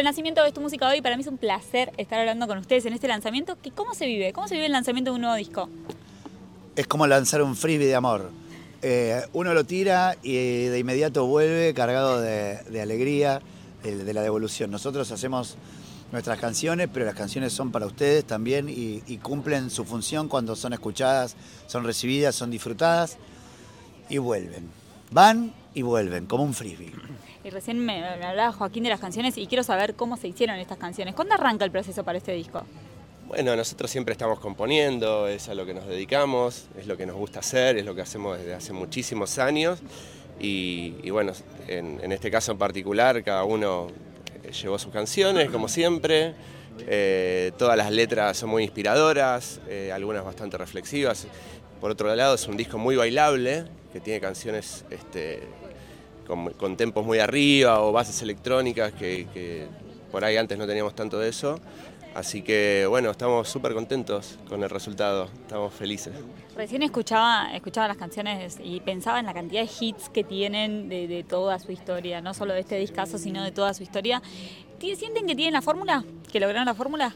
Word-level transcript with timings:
Renacimiento 0.00 0.44
es 0.44 0.52
tu 0.52 0.60
música 0.60 0.86
hoy. 0.90 1.00
Para 1.00 1.16
mí 1.16 1.22
es 1.22 1.26
un 1.26 1.38
placer 1.38 1.90
estar 1.96 2.20
hablando 2.20 2.46
con 2.46 2.58
ustedes 2.58 2.84
en 2.84 2.92
este 2.92 3.08
lanzamiento. 3.08 3.56
¿Qué- 3.62 3.70
¿Cómo 3.70 3.94
se 3.94 4.04
vive? 4.04 4.30
¿Cómo 4.34 4.46
se 4.46 4.52
vive 4.52 4.66
el 4.66 4.72
lanzamiento 4.72 5.10
de 5.10 5.14
un 5.14 5.22
nuevo 5.22 5.36
disco? 5.36 5.70
Es 6.76 6.86
como 6.86 7.06
lanzar 7.06 7.40
un 7.40 7.56
frisbee 7.56 7.86
de 7.86 7.94
amor. 7.94 8.30
Eh, 8.82 9.22
uno 9.32 9.54
lo 9.54 9.64
tira 9.64 10.18
y 10.22 10.64
de 10.66 10.78
inmediato 10.78 11.24
vuelve 11.24 11.72
cargado 11.72 12.20
de, 12.20 12.58
de 12.64 12.82
alegría, 12.82 13.40
de, 13.82 14.04
de 14.04 14.12
la 14.12 14.20
devolución. 14.20 14.70
Nosotros 14.70 15.10
hacemos 15.12 15.56
nuestras 16.12 16.38
canciones, 16.40 16.90
pero 16.92 17.06
las 17.06 17.14
canciones 17.14 17.54
son 17.54 17.72
para 17.72 17.86
ustedes 17.86 18.26
también 18.26 18.68
y, 18.68 19.02
y 19.06 19.16
cumplen 19.16 19.70
su 19.70 19.86
función 19.86 20.28
cuando 20.28 20.56
son 20.56 20.74
escuchadas, 20.74 21.36
son 21.68 21.84
recibidas, 21.84 22.34
son 22.34 22.50
disfrutadas 22.50 23.16
y 24.10 24.18
vuelven. 24.18 24.68
Van 25.10 25.54
y 25.72 25.80
vuelven, 25.80 26.26
como 26.26 26.44
un 26.44 26.52
frisbee. 26.52 26.92
Y 27.46 27.50
recién 27.50 27.78
me, 27.78 28.00
me 28.00 28.26
hablaba 28.26 28.50
Joaquín 28.50 28.82
de 28.82 28.88
las 28.90 28.98
canciones 28.98 29.38
y 29.38 29.46
quiero 29.46 29.62
saber 29.62 29.94
cómo 29.94 30.16
se 30.16 30.26
hicieron 30.26 30.56
estas 30.56 30.78
canciones. 30.78 31.14
¿Cuándo 31.14 31.34
arranca 31.34 31.64
el 31.64 31.70
proceso 31.70 32.02
para 32.02 32.18
este 32.18 32.32
disco? 32.32 32.64
Bueno, 33.28 33.54
nosotros 33.54 33.88
siempre 33.88 34.10
estamos 34.10 34.40
componiendo, 34.40 35.28
es 35.28 35.48
a 35.48 35.54
lo 35.54 35.64
que 35.64 35.72
nos 35.72 35.86
dedicamos, 35.86 36.66
es 36.76 36.88
lo 36.88 36.96
que 36.96 37.06
nos 37.06 37.14
gusta 37.14 37.38
hacer, 37.38 37.76
es 37.76 37.84
lo 37.84 37.94
que 37.94 38.02
hacemos 38.02 38.36
desde 38.36 38.52
hace 38.52 38.72
muchísimos 38.72 39.38
años. 39.38 39.78
Y, 40.40 41.08
bueno, 41.10 41.34
en, 41.68 42.00
en 42.02 42.10
este 42.10 42.32
caso 42.32 42.50
en 42.50 42.58
particular, 42.58 43.22
cada 43.22 43.44
uno 43.44 43.86
eh, 44.42 44.50
llevó 44.50 44.76
sus 44.76 44.92
canciones, 44.92 45.48
como 45.48 45.68
siempre. 45.68 46.34
Eh, 46.80 47.52
todas 47.56 47.76
las 47.76 47.92
letras 47.92 48.36
son 48.38 48.50
muy 48.50 48.64
inspiradoras, 48.64 49.60
eh, 49.68 49.92
algunas 49.94 50.24
bastante 50.24 50.58
reflexivas. 50.58 51.28
Por 51.80 51.92
otro 51.92 52.12
lado, 52.12 52.34
es 52.34 52.48
un 52.48 52.56
disco 52.56 52.76
muy 52.76 52.96
bailable, 52.96 53.66
que 53.92 54.00
tiene 54.00 54.20
canciones 54.20 54.84
este, 54.90 55.44
con, 56.26 56.50
con 56.54 56.76
tempos 56.76 57.04
muy 57.06 57.18
arriba 57.18 57.80
o 57.82 57.92
bases 57.92 58.20
electrónicas 58.22 58.92
que, 58.92 59.26
que 59.32 59.66
por 60.10 60.24
ahí 60.24 60.36
antes 60.36 60.56
no 60.58 60.66
teníamos 60.66 60.94
tanto 60.94 61.18
de 61.18 61.28
eso. 61.28 61.58
Así 62.14 62.40
que 62.40 62.86
bueno, 62.88 63.10
estamos 63.10 63.46
súper 63.46 63.74
contentos 63.74 64.38
con 64.48 64.62
el 64.62 64.70
resultado, 64.70 65.28
estamos 65.42 65.74
felices. 65.74 66.14
Recién 66.56 66.82
escuchaba, 66.82 67.54
escuchaba 67.54 67.88
las 67.88 67.98
canciones 67.98 68.56
y 68.64 68.80
pensaba 68.80 69.20
en 69.20 69.26
la 69.26 69.34
cantidad 69.34 69.60
de 69.62 69.68
hits 69.80 70.08
que 70.08 70.24
tienen 70.24 70.88
de, 70.88 71.06
de 71.08 71.22
toda 71.24 71.58
su 71.58 71.72
historia, 71.72 72.22
no 72.22 72.32
solo 72.32 72.54
de 72.54 72.60
este 72.60 72.78
discazo, 72.78 73.18
sino 73.18 73.44
de 73.44 73.52
toda 73.52 73.74
su 73.74 73.82
historia. 73.82 74.22
¿Ti- 74.78 74.96
¿Sienten 74.96 75.26
que 75.26 75.34
tienen 75.34 75.52
la 75.52 75.60
fórmula? 75.60 76.04
¿Que 76.32 76.40
lograron 76.40 76.64
la 76.64 76.74
fórmula? 76.74 77.14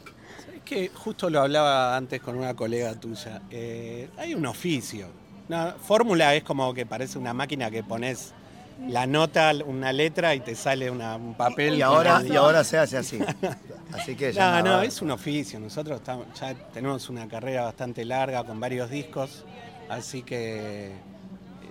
Es 0.55 0.61
que 0.63 0.89
justo 0.89 1.31
lo 1.31 1.41
hablaba 1.41 1.97
antes 1.97 2.21
con 2.21 2.37
una 2.37 2.55
colega 2.55 2.93
tuya. 2.93 3.41
eh, 3.49 4.07
hay 4.17 4.35
un 4.35 4.45
oficio. 4.45 5.07
Una 5.49 5.71
fórmula 5.71 6.35
es 6.35 6.43
como 6.43 6.71
que 6.75 6.85
parece 6.85 7.17
una 7.17 7.33
máquina 7.33 7.71
que 7.71 7.83
pones 7.83 8.35
la 8.87 9.05
nota, 9.07 9.51
una 9.65 9.93
letra 9.93 10.33
y 10.35 10.39
te 10.39 10.55
sale 10.55 10.89
una- 10.89 11.15
un 11.15 11.33
papel. 11.35 11.75
Y 11.75 11.81
ahora, 11.81 12.21
y 12.27 12.35
ahora 12.35 12.63
se 12.63 12.77
hace 12.77 12.97
así. 12.97 13.19
Así 13.93 14.15
que 14.15 14.31
ya 14.31 14.61
No, 14.61 14.77
no, 14.77 14.81
es 14.83 15.01
un 15.01 15.11
oficio. 15.11 15.59
Nosotros 15.59 15.99
estamos- 15.99 16.25
ya 16.39 16.53
tenemos 16.73 17.09
una 17.09 17.27
carrera 17.27 17.63
bastante 17.63 18.05
larga 18.05 18.43
con 18.45 18.57
varios 18.59 18.89
discos, 18.89 19.43
así 19.89 20.23
que 20.23 20.91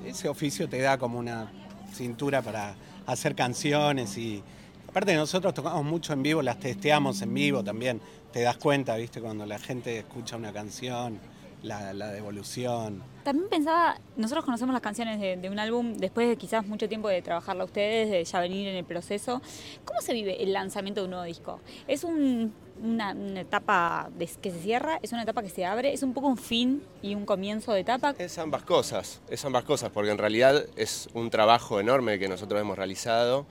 ese 0.05 0.29
oficio 0.29 0.69
te 0.69 0.81
da 0.83 0.99
como 0.99 1.19
una 1.19 1.51
cintura 1.95 2.43
para 2.43 2.75
hacer 3.07 3.35
canciones 3.35 4.19
y 4.19 4.43
aparte 4.87 5.15
nosotros 5.15 5.55
tocamos 5.55 5.83
mucho 5.85 6.13
en 6.13 6.23
vivo, 6.23 6.43
las 6.43 6.61
testeamos 6.61 7.23
en 7.23 7.33
vivo 7.33 7.65
también. 7.65 8.03
Te 8.33 8.43
das 8.43 8.59
cuenta, 8.59 8.97
viste, 8.97 9.21
cuando 9.23 9.47
la 9.47 9.59
gente 9.59 9.99
escucha 9.99 10.37
una 10.37 10.53
canción, 10.53 11.19
la, 11.63 11.93
la 11.93 12.09
devolución. 12.11 13.03
También 13.25 13.49
pensaba, 13.51 13.99
nosotros 14.17 14.45
conocemos 14.45 14.73
las 14.73 14.81
canciones 14.83 15.21
de, 15.21 15.37
de 15.37 15.51
un 15.51 15.59
álbum 15.59 15.95
después 15.95 16.29
de 16.29 16.37
quizás 16.37 16.67
mucho 16.67 16.89
tiempo 16.89 17.09
de 17.09 17.21
trabajarla 17.23 17.65
ustedes, 17.65 18.11
de 18.11 18.25
ya 18.25 18.41
venir 18.41 18.69
en 18.69 18.77
el 18.77 18.85
proceso. 18.85 19.43
¿Cómo 19.85 20.01
se 20.01 20.13
vive 20.15 20.43
el 20.43 20.53
lanzamiento 20.53 21.01
de 21.03 21.05
un 21.05 21.11
nuevo 21.11 21.25
disco? 21.27 21.61
¿Es 21.87 22.03
un- 22.05 22.53
una, 22.83 23.13
una 23.13 23.41
etapa 23.43 24.09
de- 24.17 24.27
que 24.41 24.51
se 24.51 24.59
cierra? 24.61 24.99
¿Es 25.03 25.13
una 25.13 25.23
etapa 25.25 25.43
que 25.43 25.51
se 25.51 25.67
abre? 25.67 25.93
¿Es 25.93 26.03
un 26.03 26.15
poco 26.15 26.29
un 26.29 26.39
fin 26.39 26.83
y 27.03 27.15
un 27.15 27.27
comienzo 27.27 27.75
de 27.75 27.81
etapa? 27.81 28.15
Es 28.19 28.39
ambas 28.39 28.63
cosas, 28.63 29.21
es 29.29 29.45
ambas 29.45 29.65
cosas, 29.65 29.91
porque 29.91 30.11
en 30.11 30.17
realidad 30.19 30.65
es 30.77 31.11
un 31.13 31.29
trabajo 31.29 31.79
enorme 31.79 32.19
que 32.19 32.27
nosotros 32.27 32.59
hemos 32.59 32.79
realizado, 32.79 33.45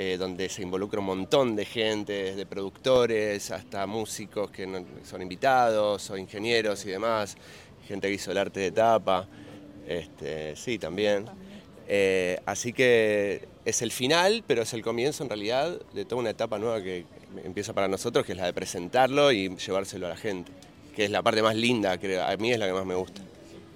eh, 0.00 0.16
donde 0.16 0.48
se 0.48 0.62
involucra 0.62 1.00
un 1.00 1.06
montón 1.06 1.56
de 1.56 1.64
gente, 1.64 2.12
desde 2.12 2.46
productores 2.46 3.50
hasta 3.50 3.84
músicos 3.84 4.48
que 4.48 4.84
son 5.02 5.22
invitados 5.22 6.08
o 6.10 6.16
ingenieros 6.16 6.86
y 6.86 6.90
demás, 6.90 7.36
gente 7.84 8.06
que 8.06 8.14
hizo 8.14 8.30
el 8.30 8.38
arte 8.38 8.60
de 8.60 8.70
tapa, 8.70 9.26
este, 9.88 10.54
sí, 10.54 10.78
también. 10.78 11.24
Eh, 11.88 12.38
así 12.46 12.72
que 12.72 13.48
es 13.64 13.82
el 13.82 13.90
final, 13.90 14.44
pero 14.46 14.62
es 14.62 14.72
el 14.72 14.82
comienzo 14.82 15.24
en 15.24 15.30
realidad 15.30 15.80
de 15.92 16.04
toda 16.04 16.20
una 16.20 16.30
etapa 16.30 16.60
nueva 16.60 16.80
que 16.80 17.04
empieza 17.42 17.72
para 17.72 17.88
nosotros, 17.88 18.24
que 18.24 18.32
es 18.32 18.38
la 18.38 18.46
de 18.46 18.52
presentarlo 18.52 19.32
y 19.32 19.48
llevárselo 19.56 20.06
a 20.06 20.10
la 20.10 20.16
gente, 20.16 20.52
que 20.94 21.06
es 21.06 21.10
la 21.10 21.24
parte 21.24 21.42
más 21.42 21.56
linda, 21.56 21.98
creo, 21.98 22.24
a 22.24 22.36
mí 22.36 22.52
es 22.52 22.58
la 22.60 22.68
que 22.68 22.72
más 22.72 22.86
me 22.86 22.94
gusta. 22.94 23.20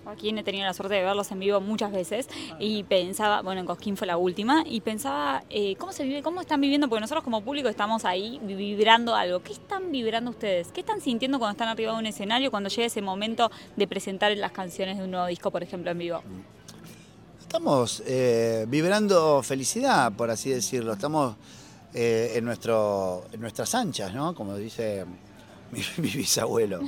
Joaquín 0.04 0.38
he 0.38 0.42
tenido 0.42 0.64
la 0.64 0.74
suerte 0.74 0.94
de 0.94 1.02
verlos 1.02 1.30
en 1.30 1.38
vivo 1.38 1.60
muchas 1.60 1.92
veces 1.92 2.28
y 2.58 2.82
pensaba, 2.84 3.42
bueno, 3.42 3.60
en 3.60 3.66
Cosquín 3.66 3.96
fue 3.96 4.06
la 4.06 4.16
última, 4.16 4.64
y 4.66 4.80
pensaba, 4.80 5.44
eh, 5.50 5.76
¿cómo 5.76 5.92
se 5.92 6.04
vive, 6.04 6.22
cómo 6.22 6.40
están 6.40 6.60
viviendo? 6.60 6.88
Porque 6.88 7.00
nosotros 7.00 7.24
como 7.24 7.42
público 7.42 7.68
estamos 7.68 8.04
ahí 8.04 8.40
vibrando 8.42 9.14
algo. 9.14 9.42
¿Qué 9.42 9.52
están 9.52 9.92
vibrando 9.92 10.30
ustedes? 10.30 10.72
¿Qué 10.72 10.80
están 10.80 11.00
sintiendo 11.00 11.38
cuando 11.38 11.52
están 11.52 11.68
arriba 11.68 11.92
de 11.92 11.98
un 11.98 12.06
escenario, 12.06 12.50
cuando 12.50 12.68
llega 12.68 12.86
ese 12.86 13.02
momento 13.02 13.50
de 13.76 13.86
presentar 13.86 14.36
las 14.36 14.52
canciones 14.52 14.98
de 14.98 15.04
un 15.04 15.10
nuevo 15.10 15.26
disco, 15.26 15.50
por 15.50 15.62
ejemplo, 15.62 15.90
en 15.90 15.98
vivo? 15.98 16.22
Estamos 17.40 18.02
eh, 18.06 18.64
vibrando 18.68 19.42
felicidad, 19.42 20.12
por 20.12 20.30
así 20.30 20.50
decirlo. 20.50 20.94
Estamos 20.94 21.36
eh, 21.94 22.32
en, 22.34 22.44
nuestro, 22.44 23.26
en 23.32 23.40
nuestras 23.40 23.74
anchas, 23.74 24.14
¿no? 24.14 24.34
Como 24.34 24.56
dice 24.56 25.04
mi, 25.96 26.08
bisabuelo. 26.10 26.80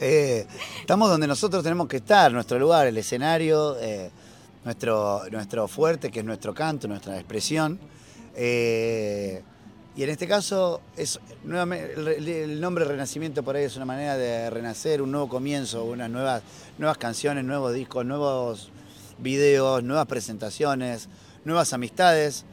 Eh, 0.00 0.46
estamos 0.80 1.10
donde 1.10 1.26
nosotros 1.26 1.62
tenemos 1.62 1.88
que 1.88 1.98
estar, 1.98 2.32
nuestro 2.32 2.58
lugar, 2.58 2.86
el 2.86 2.96
escenario, 2.96 3.76
eh, 3.80 4.10
nuestro, 4.64 5.22
nuestro 5.30 5.68
fuerte, 5.68 6.10
que 6.10 6.20
es 6.20 6.24
nuestro 6.24 6.54
canto, 6.54 6.88
nuestra 6.88 7.16
expresión. 7.16 7.78
Eh, 8.34 9.42
y 9.96 10.02
en 10.02 10.10
este 10.10 10.26
caso, 10.26 10.80
es, 10.96 11.20
nuevamente, 11.44 11.94
el, 11.94 12.28
el 12.28 12.60
nombre 12.60 12.84
Renacimiento 12.84 13.42
por 13.42 13.56
ahí 13.56 13.64
es 13.64 13.76
una 13.76 13.84
manera 13.84 14.16
de 14.16 14.50
renacer, 14.50 15.02
un 15.02 15.12
nuevo 15.12 15.28
comienzo, 15.28 15.84
unas 15.84 16.10
nuevas, 16.10 16.42
nuevas 16.78 16.98
canciones, 16.98 17.44
nuevos 17.44 17.74
discos, 17.74 18.06
nuevos 18.06 18.70
videos, 19.18 19.84
nuevas 19.84 20.06
presentaciones, 20.06 21.08
nuevas 21.44 21.74
amistades, 21.74 22.46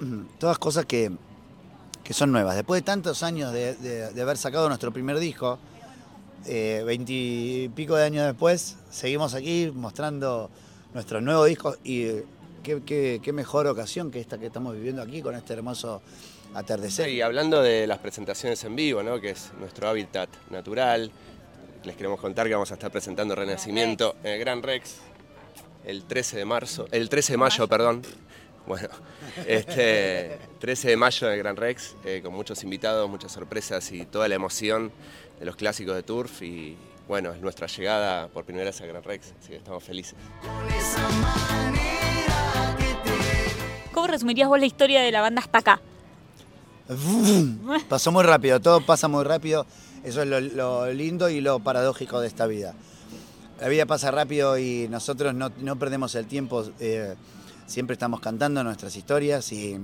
todas 0.38 0.58
cosas 0.58 0.86
que, 0.86 1.12
que 2.04 2.14
son 2.14 2.32
nuevas. 2.32 2.56
Después 2.56 2.80
de 2.82 2.84
tantos 2.84 3.22
años 3.22 3.52
de, 3.52 3.74
de- 3.76 4.22
haber 4.22 4.36
sacado 4.36 4.68
nuestro 4.68 4.92
primer 4.92 5.18
disco, 5.18 5.58
eh, 6.46 6.82
veintipico 6.84 7.94
de 7.96 8.04
años 8.04 8.26
después, 8.26 8.76
seguimos 8.90 9.34
aquí 9.34 9.70
mostrando 9.74 10.50
nuestro 10.94 11.20
nuevo 11.20 11.44
disco 11.44 11.76
y 11.84 12.02
eh, 12.04 12.24
qué, 12.62 12.82
qué- 12.84 13.20
qué 13.22 13.32
mejor 13.32 13.66
ocasión 13.66 14.10
que 14.10 14.20
esta 14.20 14.38
que 14.38 14.46
estamos 14.46 14.74
viviendo 14.74 15.02
aquí 15.02 15.22
con 15.22 15.34
este 15.34 15.52
hermoso 15.54 16.02
atardecer. 16.54 17.08
Y 17.08 17.22
hablando 17.22 17.62
de 17.62 17.86
las 17.86 17.98
presentaciones 17.98 18.62
en 18.64 18.76
vivo, 18.76 19.02
¿no? 19.02 19.20
que 19.20 19.30
es 19.30 19.52
nuestro 19.60 19.88
hábitat 19.88 20.28
natural, 20.50 21.10
les 21.84 21.96
queremos 21.96 22.20
contar 22.20 22.46
que 22.48 22.54
vamos 22.54 22.70
a 22.70 22.74
estar 22.74 22.90
presentando 22.90 23.34
Renacimiento 23.34 24.16
en 24.22 24.32
el 24.32 24.40
Gran 24.40 24.62
Rex 24.62 24.96
el 25.84 26.04
13 26.04 26.36
de 26.36 26.44
marzo, 26.44 26.86
el 26.92 27.08
13 27.08 27.32
de 27.32 27.36
mayo, 27.38 27.66
perdón. 27.68 28.02
Bueno, 28.66 28.88
este 29.46 30.38
13 30.60 30.90
de 30.90 30.96
mayo 30.96 31.26
en 31.26 31.32
el 31.32 31.38
Gran 31.38 31.56
Rex, 31.56 31.96
eh, 32.04 32.20
con 32.22 32.32
muchos 32.32 32.62
invitados, 32.62 33.08
muchas 33.08 33.32
sorpresas 33.32 33.90
y 33.92 34.06
toda 34.06 34.28
la 34.28 34.34
emoción 34.34 34.92
de 35.38 35.46
los 35.46 35.56
clásicos 35.56 35.94
de 35.94 36.02
Turf 36.02 36.42
y 36.42 36.76
bueno, 37.08 37.32
es 37.32 37.40
nuestra 37.40 37.66
llegada 37.66 38.28
por 38.28 38.44
primera 38.44 38.66
vez 38.66 38.80
al 38.80 38.88
Gran 38.88 39.02
Rex, 39.02 39.34
así 39.38 39.48
que 39.50 39.56
estamos 39.56 39.82
felices. 39.82 40.14
¿Cómo 43.92 44.06
resumirías 44.06 44.48
vos 44.48 44.58
la 44.58 44.66
historia 44.66 45.02
de 45.02 45.10
la 45.10 45.20
banda 45.20 45.42
hasta 45.42 45.58
acá? 45.58 45.80
Pasó 47.88 48.12
muy 48.12 48.22
rápido, 48.22 48.60
todo 48.60 48.80
pasa 48.84 49.08
muy 49.08 49.24
rápido. 49.24 49.66
Eso 50.04 50.22
es 50.22 50.28
lo, 50.28 50.40
lo 50.40 50.92
lindo 50.92 51.28
y 51.28 51.40
lo 51.40 51.60
paradójico 51.60 52.20
de 52.20 52.28
esta 52.28 52.46
vida. 52.46 52.74
La 53.60 53.68
vida 53.68 53.86
pasa 53.86 54.10
rápido 54.10 54.58
y 54.58 54.88
nosotros 54.88 55.34
no, 55.34 55.50
no 55.60 55.76
perdemos 55.76 56.14
el 56.14 56.26
tiempo. 56.26 56.64
eh, 56.80 57.14
siempre 57.66 57.94
estamos 57.94 58.20
cantando 58.20 58.62
nuestras 58.64 58.94
historias 58.96 59.52
y, 59.52 59.78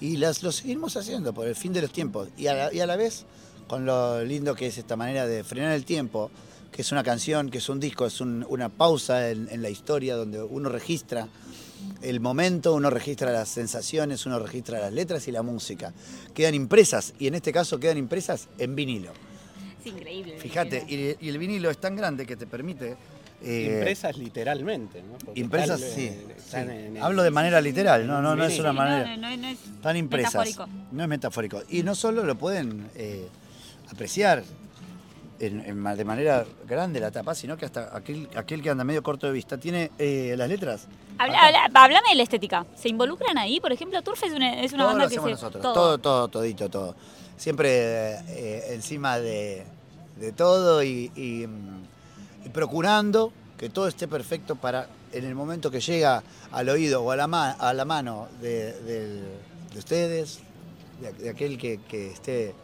y 0.00 0.16
las, 0.16 0.42
lo 0.42 0.52
seguimos 0.52 0.96
haciendo 0.96 1.32
por 1.32 1.46
el 1.46 1.54
fin 1.56 1.72
de 1.72 1.82
los 1.82 1.92
tiempos. 1.92 2.28
Y 2.36 2.46
a, 2.48 2.54
la, 2.54 2.74
y 2.74 2.80
a 2.80 2.86
la 2.86 2.96
vez, 2.96 3.24
con 3.68 3.86
lo 3.86 4.22
lindo 4.24 4.54
que 4.54 4.66
es 4.66 4.78
esta 4.78 4.96
manera 4.96 5.26
de 5.26 5.44
frenar 5.44 5.72
el 5.72 5.84
tiempo, 5.84 6.30
que 6.70 6.82
es 6.82 6.92
una 6.92 7.02
canción, 7.02 7.50
que 7.50 7.58
es 7.58 7.68
un 7.68 7.80
disco, 7.80 8.06
es 8.06 8.20
un- 8.20 8.46
una 8.48 8.68
pausa 8.68 9.30
en, 9.30 9.48
en 9.50 9.62
la 9.62 9.68
historia 9.70 10.16
donde 10.16 10.42
uno 10.42 10.68
registra 10.68 11.28
el 12.00 12.20
momento, 12.20 12.74
uno 12.74 12.90
registra 12.90 13.30
las 13.32 13.48
sensaciones, 13.48 14.24
uno 14.24 14.38
registra 14.38 14.78
las 14.80 14.92
letras 14.92 15.26
y 15.28 15.32
la 15.32 15.42
música. 15.42 15.92
Quedan 16.32 16.54
impresas, 16.54 17.12
y 17.18 17.26
en 17.26 17.34
este 17.34 17.52
caso 17.52 17.78
quedan 17.78 17.98
impresas 17.98 18.48
en 18.58 18.74
vinilo. 18.74 19.12
Es 19.80 19.86
increíble. 19.88 20.38
Fíjate, 20.38 20.84
y, 20.88 21.24
y 21.24 21.28
el 21.28 21.38
vinilo 21.38 21.70
es 21.70 21.78
tan 21.78 21.96
grande 21.96 22.24
que 22.24 22.36
te 22.36 22.46
permite 22.46 22.96
Eh, 23.44 23.74
Impresas 23.76 24.16
literalmente, 24.18 25.02
¿no? 25.02 25.18
Porque 25.18 25.40
Impresas, 25.40 25.80
están, 25.80 25.94
sí. 25.96 26.04
eh, 26.06 26.34
están 26.36 26.66
sí. 26.66 26.72
en 26.72 26.96
el- 26.96 27.02
Hablo 27.02 27.22
de 27.22 27.30
manera 27.30 27.60
literal, 27.60 28.06
no, 28.06 28.22
no, 28.22 28.36
no 28.36 28.44
es 28.44 28.58
una 28.58 28.72
manera. 28.72 29.16
no, 29.16 29.30
no, 29.30 29.36
no 29.36 29.48
es 29.48 29.58
Están 29.64 29.96
impresas. 29.96 30.34
metafórico. 30.34 30.68
No 30.92 31.02
es 31.02 31.08
metafórico. 31.08 31.62
Y 31.68 31.82
no 31.82 31.94
solo 31.94 32.24
lo 32.24 32.36
pueden 32.36 32.88
eh, 32.94 33.28
apreciar 33.90 34.42
en- 35.40 35.60
en 35.60 35.76
ma- 35.78 35.96
de 35.96 36.04
manera 36.04 36.44
grande 36.68 37.00
la 37.00 37.10
tapa, 37.10 37.34
sino 37.34 37.56
que 37.56 37.64
hasta 37.64 37.96
aquel, 37.96 38.28
aquel 38.36 38.62
que 38.62 38.70
anda 38.70 38.84
medio 38.84 39.02
corto 39.02 39.26
de 39.26 39.32
vista 39.32 39.58
tiene 39.58 39.90
eh, 39.98 40.34
las 40.38 40.48
letras. 40.48 40.86
Habla, 41.18 41.38
habla- 41.46 41.70
háblame 41.74 42.08
de 42.10 42.14
la 42.14 42.22
estética. 42.22 42.64
¿Se 42.76 42.88
involucran 42.88 43.36
ahí? 43.38 43.58
Por 43.60 43.72
ejemplo, 43.72 44.00
Turf 44.02 44.22
es 44.22 44.32
una, 44.32 44.62
es 44.62 44.72
una 44.72 44.84
todo 44.84 44.88
banda 44.90 45.04
lo 45.04 45.10
que 45.10 45.16
hacemos 45.16 45.30
se. 45.30 45.44
nosotros. 45.44 45.62
todo. 45.62 45.72
Todo. 45.74 45.98
todo, 45.98 46.28
todito, 46.28 46.68
todo. 46.70 46.94
Siempre 47.36 48.12
eh, 48.28 48.66
encima 48.74 49.18
de, 49.18 49.64
de 50.20 50.30
todo 50.32 50.82
y, 50.84 51.10
y, 51.16 51.46
mm, 51.48 51.82
y 52.44 52.48
procurando 52.48 53.32
que 53.58 53.68
todo 53.68 53.88
esté 53.88 54.08
perfecto 54.08 54.56
para 54.56 54.88
en 55.12 55.24
el 55.24 55.34
momento 55.34 55.70
que 55.70 55.80
llega 55.80 56.22
al 56.50 56.68
oído 56.68 57.02
o 57.02 57.10
a 57.10 57.16
la, 57.16 57.26
mano 57.26 58.28
de, 58.40 59.22
ustedes, 59.76 60.40
de, 61.20 61.30
aquel 61.30 61.58
que, 61.58 61.78
esté 62.12 62.54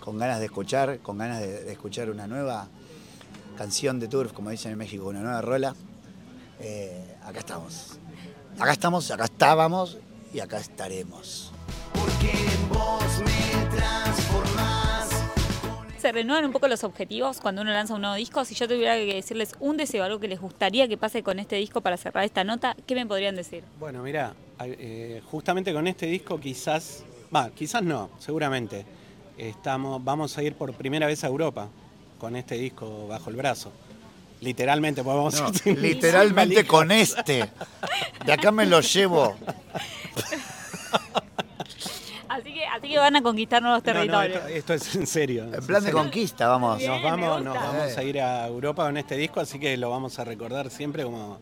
con 0.00 0.18
ganas 0.18 0.38
de 0.38 0.46
escuchar, 0.46 1.00
con 1.00 1.18
ganas 1.18 1.40
de, 1.40 1.64
de 1.64 1.72
escuchar 1.72 2.08
una 2.08 2.26
nueva 2.26 2.68
canción 3.58 3.98
de 3.98 4.06
Turf, 4.06 4.32
como 4.32 4.50
dicen 4.50 4.70
en 4.72 4.78
México, 4.78 5.06
una 5.06 5.20
nueva 5.20 5.40
rola. 5.42 5.74
eh, 6.60 7.16
acá 7.24 7.40
estamos. 7.40 7.98
Acá 8.58 8.72
estamos, 8.72 9.10
acá 9.10 9.24
estábamos 9.24 9.98
y 10.32 10.40
acá 10.40 10.58
estaremos. 10.58 11.52
¿Se 16.08 16.12
renuevan 16.12 16.46
un 16.46 16.52
poco 16.52 16.68
los 16.68 16.84
objetivos 16.84 17.38
cuando 17.38 17.60
uno 17.60 17.70
lanza 17.70 17.92
un 17.92 18.00
nuevo 18.00 18.16
disco? 18.16 18.42
Si 18.46 18.54
yo 18.54 18.66
tuviera 18.66 18.94
que 18.96 19.12
decirles 19.12 19.54
un 19.60 19.76
deseo, 19.76 20.04
algo 20.04 20.18
que 20.18 20.26
les 20.26 20.40
gustaría 20.40 20.88
que 20.88 20.96
pase 20.96 21.22
con 21.22 21.38
este 21.38 21.56
disco 21.56 21.82
para 21.82 21.98
cerrar 21.98 22.24
esta 22.24 22.44
nota, 22.44 22.74
¿qué 22.86 22.94
me 22.94 23.04
podrían 23.04 23.36
decir? 23.36 23.62
Bueno, 23.78 24.02
mira, 24.02 24.32
justamente 25.30 25.70
con 25.74 25.86
este 25.86 26.06
disco 26.06 26.40
quizás, 26.40 27.04
va, 27.36 27.50
quizás 27.50 27.82
no, 27.82 28.08
seguramente, 28.20 28.86
estamos, 29.36 30.02
vamos 30.02 30.38
a 30.38 30.42
ir 30.42 30.54
por 30.54 30.72
primera 30.72 31.06
vez 31.06 31.24
a 31.24 31.26
Europa 31.26 31.68
con 32.18 32.36
este 32.36 32.54
disco 32.54 33.06
bajo 33.06 33.28
el 33.28 33.36
brazo. 33.36 33.70
Literalmente 34.40 35.04
podemos 35.04 35.38
No, 35.38 35.48
ir 35.50 35.58
sin- 35.58 35.82
literalmente 35.82 36.66
con 36.66 36.90
este. 36.90 37.50
De 38.24 38.32
acá 38.32 38.50
me 38.50 38.64
lo 38.64 38.80
llevo. 38.80 39.36
Así 42.40 42.52
que, 42.54 42.64
así 42.66 42.88
que 42.88 42.98
van 42.98 43.16
a 43.16 43.22
conquistar 43.22 43.62
nuevos 43.62 43.82
No, 43.84 43.92
no, 43.92 43.98
territorios. 44.00 44.36
esto, 44.50 44.72
esto 44.72 44.74
es 44.74 44.94
en 44.96 45.06
serio. 45.06 45.44
En 45.52 45.66
plan 45.66 45.84
de 45.84 45.92
conquista, 45.92 46.48
vamos. 46.48 46.78
Bien, 46.78 46.90
Nos 46.92 47.02
vamos, 47.02 47.42
nos 47.42 47.54
vamos 47.54 47.96
a 47.96 48.02
ir 48.02 48.20
a 48.20 48.46
Europa 48.46 48.84
con 48.84 48.96
este 48.96 49.16
disco, 49.16 49.40
así 49.40 49.58
que 49.58 49.76
lo 49.76 49.90
vamos 49.90 50.18
a 50.18 50.24
recordar 50.24 50.70
siempre 50.70 51.02
como 51.04 51.38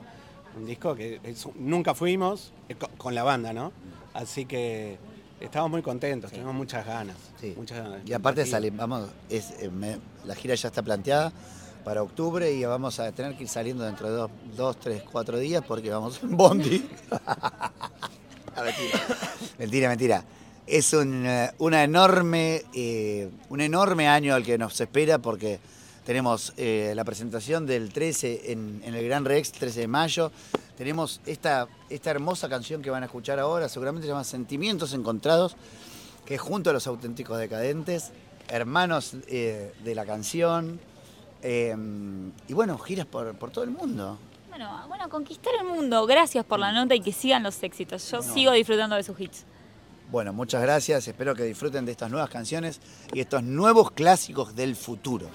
un 0.57 0.65
disco 0.67 0.95
que 0.95 1.21
es- 1.23 1.47
nunca 1.57 1.95
fuimos 1.95 2.53
eh, 2.69 2.75
co- 2.77 2.89
con 2.97 3.15
la 3.15 3.23
banda, 3.23 3.53
¿no? 3.53 3.73
Así 4.15 4.47
que 4.47 4.97
estamos 5.41 5.71
muy 5.71 5.83
contentos, 5.83 6.31
tenemos 6.33 6.55
muchas 6.55 6.87
ganas. 6.87 7.17
Sí. 7.41 7.53
muchas 7.57 7.79
ganas. 7.79 8.01
Y 8.07 8.13
aparte 8.15 8.47
sale, 8.47 8.71
vamos, 8.71 9.09
es, 9.29 9.51
eh, 9.61 9.69
me- 9.71 9.99
la 10.25 10.35
gira 10.35 10.55
ya 10.55 10.69
está 10.69 10.83
planteada 10.83 11.31
para 11.85 12.03
octubre 12.03 12.51
y 12.51 12.65
vamos 12.65 12.99
a 13.01 13.13
tener 13.13 13.37
que 13.37 13.43
ir 13.45 13.49
saliendo 13.51 13.85
dentro 13.85 14.09
de 14.11 14.17
dos, 14.17 14.31
dos 14.57 14.81
tres, 14.81 15.03
cuatro 15.03 15.39
días 15.39 15.63
porque 15.69 15.91
vamos 15.91 16.21
en 16.23 16.37
Bondi. 16.37 16.89
Mentira. 18.57 19.01
mentira, 19.59 19.89
mentira. 19.91 20.25
Es 20.67 20.93
un, 20.95 21.25
eh, 21.25 21.53
una 21.59 21.85
enorme, 21.85 22.65
eh, 22.75 23.31
un 23.51 23.61
enorme 23.61 24.09
año 24.09 24.35
al 24.35 24.43
que 24.43 24.59
nos 24.59 24.81
espera 24.81 25.19
porque 25.19 25.61
tenemos 26.05 26.53
eh, 26.57 26.93
la 26.97 27.05
presentación 27.05 27.67
del 27.67 27.93
13 27.93 28.53
en, 28.53 28.83
en 28.85 28.95
el 28.97 29.05
Gran 29.05 29.25
Rex, 29.25 29.53
13 29.53 29.81
de 29.81 29.87
mayo. 29.87 30.33
Tenemos 30.77 31.21
esta, 31.25 31.69
esta 31.89 32.11
hermosa 32.11 32.49
canción 32.49 32.83
que 32.83 32.91
van 32.91 33.05
a 33.05 33.07
escuchar 33.07 33.39
ahora, 33.39 33.69
seguramente 33.69 34.07
se 34.07 34.13
llama 34.13 34.25
Sentimientos 34.25 34.93
Encontrados, 34.93 35.57
que 36.25 36.35
es 36.35 36.41
junto 36.41 36.71
a 36.71 36.73
los 36.73 36.89
auténticos 36.89 37.39
decadentes, 37.39 38.11
hermanos 38.49 39.15
eh, 39.29 39.73
de 39.85 39.95
la 39.95 40.05
canción. 40.05 40.81
y 41.45 42.53
bueno, 42.55 42.77
giras 42.79 43.07
por, 43.07 43.37
por 43.37 43.53
todo 43.53 43.62
el 43.62 43.71
mundo. 43.71 44.19
Bueno, 44.49 44.85
bueno, 44.89 45.09
conquistar 45.09 45.55
el 45.61 45.67
mundo. 45.67 46.07
Gracias 46.07 46.45
por 46.45 46.59
la 46.59 46.73
nota 46.73 46.97
y 46.97 47.01
que 47.01 47.12
sigan 47.12 47.45
los 47.45 47.62
éxitos. 47.62 48.11
Yo 48.11 48.21
sigo 48.21 48.51
disfrutando 48.51 48.97
de 48.97 49.05
sus 49.05 49.21
hits. 49.21 49.45
Bueno, 50.11 50.32
muchas 50.32 50.62
gracias. 50.62 51.08
Espero 51.08 51.35
que 51.35 51.43
disfruten 51.43 51.85
de 51.85 51.93
estas 51.93 52.11
nuevas 52.11 52.31
canciones 52.31 52.81
y 53.12 53.20
estos 53.20 53.43
nuevos 53.43 53.91
clásicos 53.91 54.55
del 54.55 54.76
futuro. 54.76 55.29